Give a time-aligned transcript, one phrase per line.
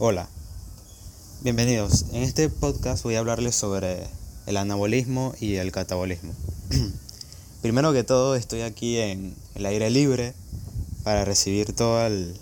[0.00, 0.28] Hola,
[1.40, 2.04] bienvenidos.
[2.12, 4.06] En este podcast voy a hablarles sobre
[4.46, 6.34] el anabolismo y el catabolismo.
[7.62, 10.34] Primero que todo estoy aquí en el aire libre
[11.02, 12.36] para recibir todo el,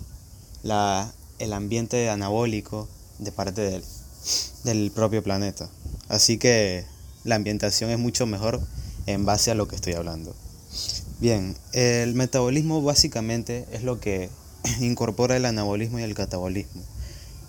[1.39, 3.83] el ambiente anabólico de parte del,
[4.63, 5.67] del propio planeta.
[6.09, 6.85] Así que
[7.23, 8.61] la ambientación es mucho mejor
[9.07, 10.35] en base a lo que estoy hablando.
[11.19, 14.29] Bien, el metabolismo básicamente es lo que
[14.79, 16.83] incorpora el anabolismo y el catabolismo.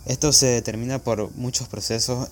[0.08, 2.30] Esto se determina por muchos procesos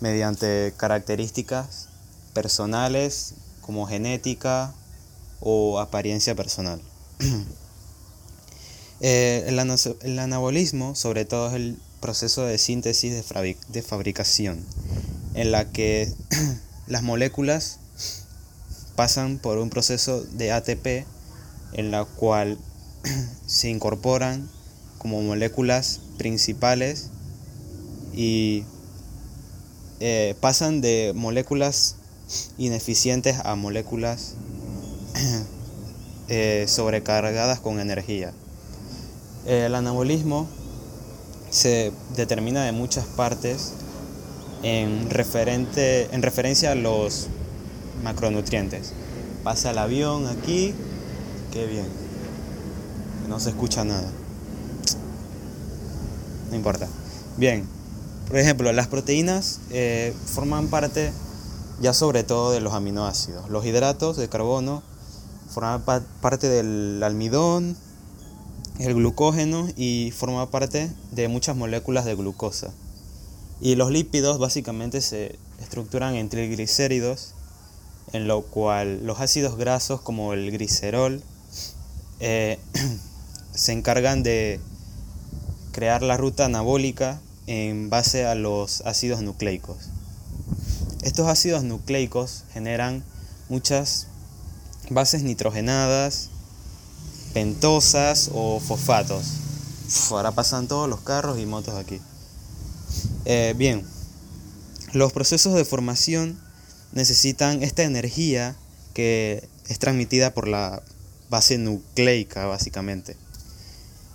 [0.00, 1.88] mediante características
[2.32, 4.72] personales como genética
[5.38, 6.80] o apariencia personal.
[9.02, 14.62] Eh, el, anabolismo sobre todo es el proceso de síntesis de, de fabricación
[15.32, 16.12] en la que
[16.86, 17.78] las moléculas
[18.96, 21.06] pasan por un proceso de ATP
[21.72, 22.58] en la cual
[23.46, 24.50] se incorporan
[25.00, 27.08] como moléculas principales
[28.12, 28.64] y
[29.98, 31.96] eh, pasan de moléculas
[32.58, 34.34] ineficientes a moléculas
[36.28, 38.32] eh, sobrecargadas con energía.
[39.46, 40.46] El anabolismo
[41.48, 43.72] se determina de muchas partes
[44.62, 47.28] en, referente, en referencia a los
[48.04, 48.92] macronutrientes.
[49.42, 50.74] Pasa el avión aquí,
[51.52, 51.86] qué bien.
[53.30, 54.10] No se escucha nada.
[56.50, 56.88] No importa.
[57.36, 57.66] Bien,
[58.28, 61.12] por ejemplo, las proteínas eh, forman parte
[61.80, 63.48] ya sobre todo de los aminoácidos.
[63.48, 64.82] Los hidratos de carbono
[65.48, 65.82] forman
[66.20, 67.76] parte del almidón,
[68.78, 72.72] el glucógeno y forma parte de muchas moléculas de glucosa.
[73.60, 77.34] Y los lípidos básicamente se estructuran en triglicéridos,
[78.12, 81.22] en lo cual los ácidos grasos como el glicerol
[82.20, 82.58] eh,
[83.54, 84.60] se encargan de
[85.72, 89.90] crear la ruta anabólica en base a los ácidos nucleicos.
[91.02, 93.04] Estos ácidos nucleicos generan
[93.48, 94.06] muchas
[94.90, 96.28] bases nitrogenadas,
[97.32, 99.24] pentosas o fosfatos.
[100.10, 102.00] ahora pasan todos los carros y motos aquí.
[103.24, 103.84] Eh, bien,
[104.92, 106.38] los procesos de formación
[106.92, 108.56] necesitan esta energía
[108.94, 110.82] que es transmitida por la
[111.28, 113.16] base nucleica, básicamente.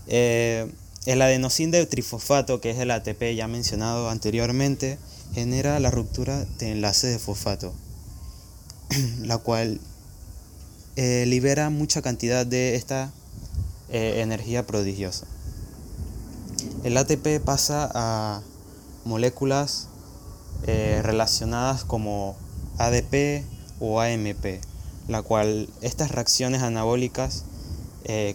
[0.07, 0.69] Eh,
[1.05, 4.97] el adenosín de trifosfato, que es el ATP ya mencionado anteriormente,
[5.33, 7.73] genera la ruptura de enlace de fosfato,
[9.21, 9.79] la cual
[10.95, 13.11] eh, libera mucha cantidad de esta
[13.89, 15.27] eh, energía prodigiosa.
[16.83, 18.41] El ATP pasa a
[19.03, 19.89] moléculas
[20.65, 22.35] eh, relacionadas como
[22.77, 23.43] ADP
[23.79, 24.61] o AMP,
[25.07, 27.43] la cual estas reacciones anabólicas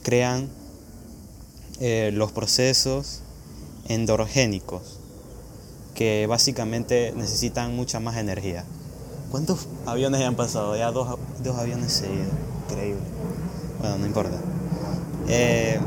[0.03, 0.51] crean
[1.81, 3.23] los procesos
[3.89, 4.99] endorgénicos,
[5.95, 8.65] que básicamente necesitan mucha más energía.
[9.31, 10.77] ¿Cuántos aviones ya han pasado?
[10.77, 12.29] Ya dos, dos aviones seguidos.
[12.69, 13.03] Increíble.
[13.81, 14.37] Bueno, no importa.
[15.29, 15.79] Eh,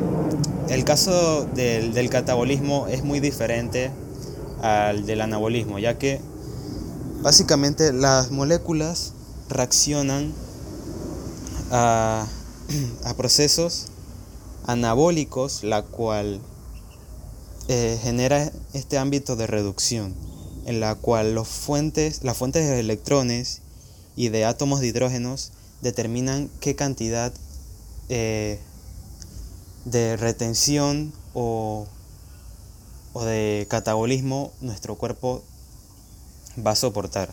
[0.69, 3.91] el caso del, del, catabolismo es muy diferente
[4.61, 6.21] al del anabolismo, ya que
[7.21, 9.13] básicamente las moléculas
[9.49, 10.31] reaccionan
[11.71, 12.25] a,
[13.03, 13.87] a procesos
[14.65, 16.41] anabólicos, la cual
[17.67, 20.13] eh, genera este ámbito de reducción
[20.65, 23.61] en la cual los fuentes, las fuentes de electrones
[24.15, 25.51] y de átomos de hidrógenos
[25.81, 27.33] determinan qué cantidad
[28.09, 28.59] eh,
[29.85, 31.87] de retención o,
[33.15, 35.43] de catabolismo nuestro cuerpo
[36.65, 37.29] va a soportar.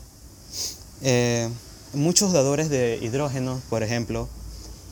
[1.02, 1.48] Eh,
[1.94, 4.28] muchos dadores de hidrógeno, por ejemplo,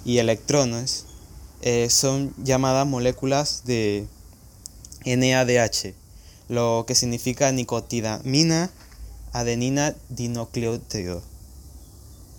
[0.05, 1.05] y electrones
[1.63, 4.07] eh, son llamadas moléculas de
[5.05, 5.95] NADH
[6.49, 8.71] lo que significa nicotidamina
[9.33, 11.23] adenina dinucleótido,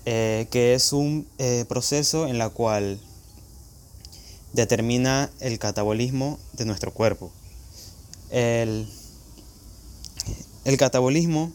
[0.06, 3.00] eh, que es un eh, proceso en la cual
[4.54, 7.32] determina el catabolismo de nuestro cuerpo.
[8.32, 8.88] El,
[10.78, 11.52] catabolismo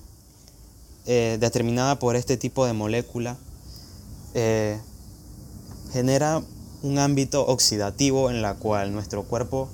[1.07, 3.37] eh, determinada por este tipo de molécula
[5.93, 6.43] genera
[6.85, 9.71] un ámbito oxidativo en la cual nuestro cuerpo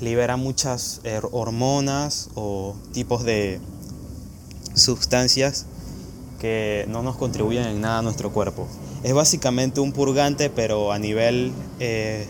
[0.00, 1.00] libera muchas
[1.32, 3.60] hormonas o tipos de
[4.74, 5.66] sustancias
[6.40, 8.68] que no nos contribuyen en nada a nuestro cuerpo.
[9.02, 12.28] Es básicamente un purgante, pero a nivel eh,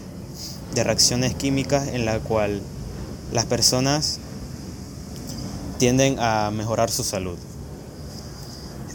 [0.74, 2.62] de reacciones químicas en la cual
[3.32, 4.18] las personas
[5.78, 7.36] tienden a mejorar su salud.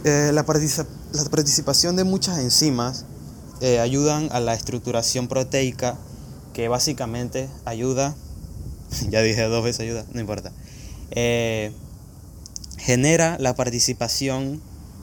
[0.02, 3.04] Eh, la, participación de muchas enzimas
[3.60, 5.96] ayudan a la estructuración proteica
[6.52, 8.14] que básicamente ayuda
[9.10, 10.52] ya dije dos veces ayuda, no importa.
[11.10, 11.72] Eh,
[12.78, 14.60] genera la participación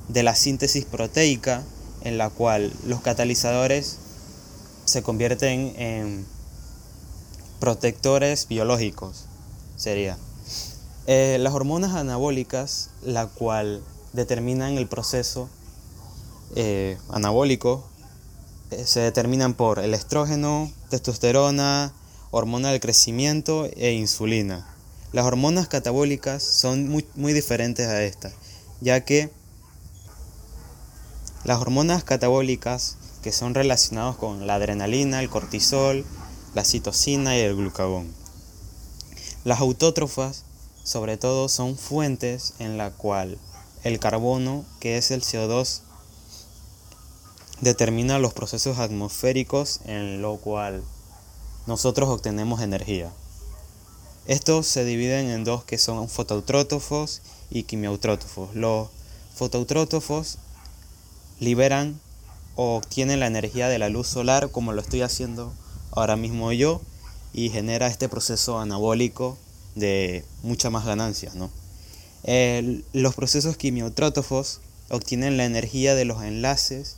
[0.07, 1.63] de la síntesis proteica
[2.02, 3.98] en la cual los catalizadores
[4.86, 6.25] se convierten en
[7.60, 9.25] protectores biológicos,
[9.75, 10.18] sería.
[11.07, 15.50] Eh, las hormonas anabólicas, la cual determinan el proceso
[16.56, 17.94] eh, anabólico, eh,
[18.86, 21.94] se determinan por el estrógeno, testosterona,
[22.31, 24.68] hormona del crecimiento e insulina.
[25.13, 28.33] Las hormonas catabólicas son muy, muy diferentes a estas,
[28.81, 29.31] ya que
[31.45, 36.04] las hormonas catabólicas, que son relacionadas con la adrenalina, el cortisol,
[36.56, 38.12] la citocina y el glucagón.
[39.44, 40.44] Las autótrofas,
[40.83, 43.38] sobre todo, son fuentes en la cual
[43.83, 45.81] el carbono, que es el CO2,
[47.62, 50.84] determina los procesos atmosféricos en lo cual
[51.68, 53.12] nosotros obtenemos energía.
[54.28, 58.56] Estos se dividen en dos que son fotoautrótrofos y quimiautrótrofos.
[58.56, 58.90] Los
[59.36, 60.40] fotoautrótrofos
[61.40, 62.00] liberan
[62.56, 65.54] o obtienen la energía de la luz solar como lo estoy haciendo
[65.92, 66.81] ahora mismo yo
[67.34, 69.38] y genera este proceso anabólico
[69.75, 71.36] de mucha más ganancias.
[71.36, 71.50] ¿no?
[72.94, 76.98] los procesos quimiotrótofos obtienen la energía de los enlaces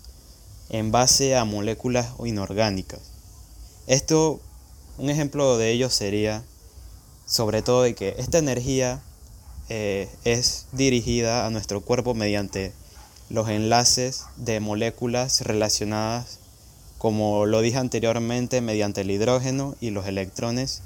[0.69, 2.99] en base a moléculas inorgánicas.
[3.87, 4.41] Esto,
[4.97, 6.43] un ejemplo de ello sería
[7.25, 9.01] sobre todo de que esta energía
[9.69, 12.71] eh, es dirigida a nuestro cuerpo mediante
[13.29, 16.39] los enlaces de moléculas relacionadas,
[16.97, 20.81] como lo dije anteriormente, mediante el hidrógeno y los electrones,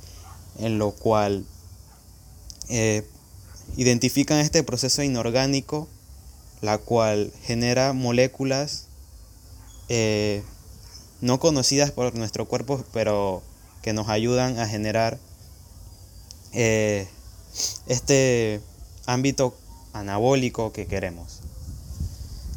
[0.59, 1.45] en lo cual
[2.69, 3.07] eh,
[3.77, 5.87] identifican este proceso inorgánico,
[6.61, 8.87] la cual genera moléculas
[9.89, 10.43] eh,
[11.21, 13.41] no conocidas por nuestro cuerpo, pero
[13.81, 15.17] que nos ayudan a generar
[16.53, 17.07] eh,
[17.87, 18.61] este
[19.05, 19.55] ámbito
[19.93, 21.39] anabólico que queremos.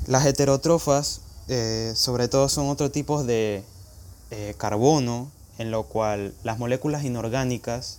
[0.07, 3.65] Las heterotrofas, eh, sobre todo, son otro tipo de
[4.57, 7.99] carbono en lo cual las moléculas inorgánicas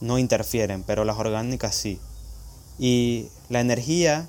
[0.00, 1.98] no interfieren, pero las orgánicas sí.
[2.78, 4.28] Y la energía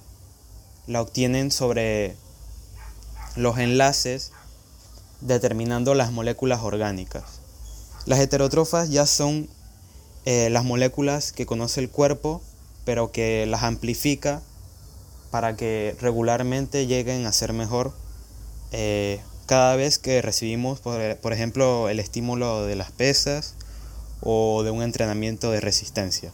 [0.87, 2.15] la obtienen sobre
[3.35, 4.31] los enlaces
[5.21, 7.23] determinando las moléculas orgánicas.
[8.05, 9.47] Las heterotrofas ya son
[10.25, 12.41] eh, las moléculas que conoce el cuerpo,
[12.85, 14.41] pero que las amplifica
[15.29, 17.93] para que regularmente lleguen a ser mejor
[18.71, 23.55] eh, cada vez que recibimos, por, ejemplo, el estímulo de las pesas
[24.21, 26.31] o de un entrenamiento de resistencia.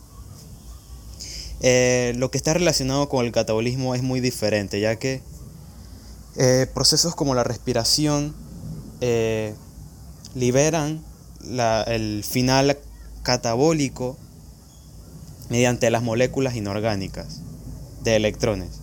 [1.62, 5.22] Eh, lo que está relacionado con el catabolismo es muy diferente, ya que
[6.74, 8.36] procesos como la respiración
[10.36, 11.04] liberan
[11.88, 12.78] el final
[13.24, 14.18] catabólico
[15.50, 17.42] mediante las moléculas inorgánicas
[18.04, 18.82] de electrones.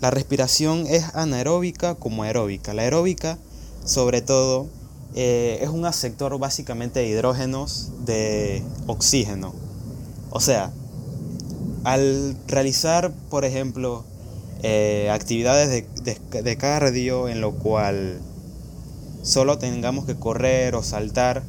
[0.00, 2.72] La respiración es anaeróbica como aeróbica.
[2.72, 3.38] La aeróbica,
[3.84, 4.68] sobre todo,
[5.14, 9.54] eh, es un aceptor básicamente de hidrógenos de oxígeno.
[10.30, 10.72] O sea,
[11.84, 14.04] al realizar, por ejemplo,
[14.62, 18.20] eh, actividades de, de cardio en lo cual
[19.22, 21.42] solo tengamos que correr o saltar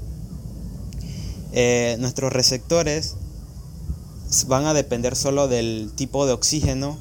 [1.52, 3.16] eh, nuestros receptores
[4.48, 6.98] van a depender solo del tipo de oxígeno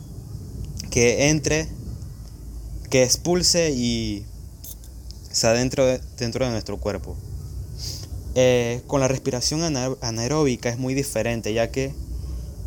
[0.91, 1.69] que entre,
[2.91, 4.25] que expulse y
[5.31, 5.85] se adentro
[6.19, 7.17] dentro de nuestro cuerpo.
[8.35, 9.63] Eh, con la respiración
[10.01, 11.95] anaeróbica es muy diferente, ya que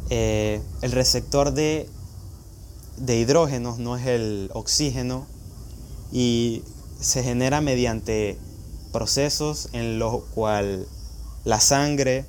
[0.09, 1.89] el receptor de,
[2.97, 5.25] de hidrógenos no es el oxígeno
[6.11, 6.63] y
[6.99, 8.37] se genera mediante
[8.91, 10.87] procesos en los cuales
[11.43, 12.25] la sangre,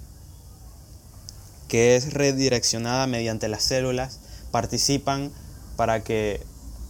[1.68, 4.18] que es redireccionada mediante las células,
[4.50, 5.30] participan
[5.76, 6.42] para que,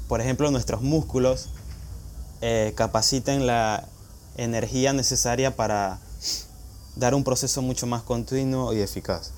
[0.08, 1.50] por ejemplo, nuestros músculos
[2.40, 3.88] eh, capaciten la
[4.36, 5.98] energía necesaria para
[6.96, 9.32] dar un proceso mucho más continuo y eficaz.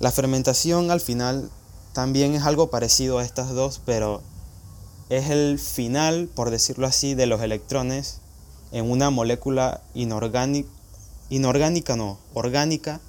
[0.00, 1.50] La fermentación al final
[1.92, 4.22] también es algo parecido a estas dos, pero
[5.08, 8.20] es el final, por decirlo así, de los electrones
[8.72, 10.66] en una molécula inorgánica
[11.96, 13.00] no, orgánica,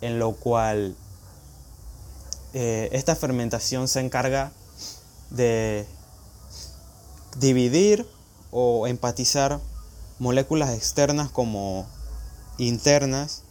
[0.00, 0.96] en lo cual
[2.52, 4.50] eh, esta fermentación se encarga
[5.30, 5.86] de
[7.38, 8.06] dividir
[8.50, 9.60] o empatizar
[10.18, 11.86] moléculas externas como
[12.58, 13.42] internas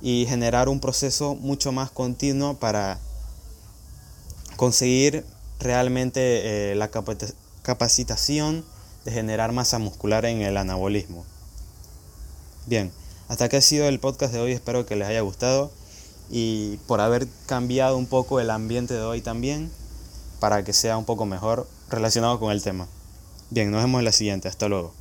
[0.00, 2.98] y generar un proceso mucho más continuo para
[4.58, 5.24] conseguir
[5.60, 6.90] realmente eh, la
[7.62, 8.64] capacitación
[9.04, 11.24] de generar masa muscular en el anabolismo.
[12.66, 12.90] Bien,
[13.28, 15.70] hasta aquí ha sido el podcast de hoy, espero que les haya gustado
[16.28, 19.70] y por haber cambiado un poco el ambiente de hoy también
[20.40, 22.88] para que sea un poco mejor relacionado con el tema.
[23.50, 24.48] Bien, nos vemos en la siguiente.
[24.48, 24.92] Hasta luego.